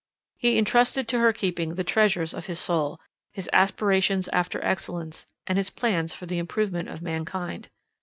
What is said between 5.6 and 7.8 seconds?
plans for the improvement of mankind.